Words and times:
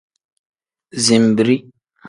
Zinbiri. 1.03 1.55